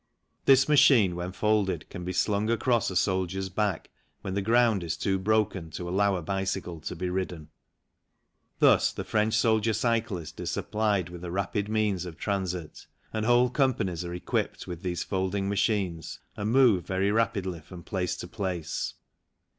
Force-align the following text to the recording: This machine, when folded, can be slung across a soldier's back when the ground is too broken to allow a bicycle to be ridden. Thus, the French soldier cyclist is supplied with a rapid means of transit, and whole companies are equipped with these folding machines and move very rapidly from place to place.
This 0.45 0.67
machine, 0.67 1.15
when 1.15 1.31
folded, 1.31 1.87
can 1.91 2.03
be 2.03 2.11
slung 2.11 2.49
across 2.49 2.89
a 2.89 2.95
soldier's 2.95 3.49
back 3.49 3.91
when 4.21 4.33
the 4.33 4.41
ground 4.41 4.83
is 4.83 4.97
too 4.97 5.19
broken 5.19 5.69
to 5.77 5.87
allow 5.87 6.15
a 6.15 6.23
bicycle 6.23 6.79
to 6.79 6.95
be 6.95 7.07
ridden. 7.07 7.49
Thus, 8.57 8.91
the 8.91 9.03
French 9.03 9.35
soldier 9.35 9.73
cyclist 9.73 10.39
is 10.39 10.49
supplied 10.49 11.09
with 11.09 11.23
a 11.23 11.29
rapid 11.29 11.69
means 11.69 12.05
of 12.07 12.17
transit, 12.17 12.87
and 13.13 13.27
whole 13.27 13.51
companies 13.51 14.03
are 14.03 14.15
equipped 14.15 14.65
with 14.65 14.81
these 14.81 15.03
folding 15.03 15.47
machines 15.47 16.17
and 16.35 16.51
move 16.51 16.83
very 16.87 17.11
rapidly 17.11 17.59
from 17.61 17.83
place 17.83 18.15
to 18.17 18.27
place. 18.27 18.95